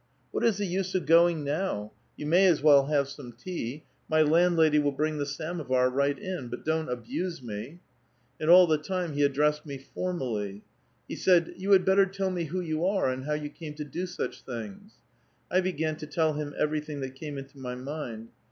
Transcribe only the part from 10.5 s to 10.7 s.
[with vui,, you].